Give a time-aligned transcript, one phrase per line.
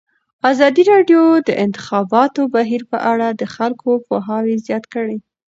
[0.51, 5.17] ازادي راډیو د د انتخاباتو بهیر په اړه د خلکو پوهاوی زیات کړی.